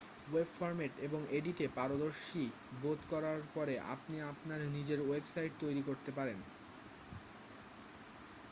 [0.25, 2.43] ওয়েবে ফর্ম্যাট এবং এডিটে পারদর্শী
[2.81, 6.39] বোধ করার পরে আপনি আপনার নিজের ওয়েবসাইট তৈরি করতে পারেন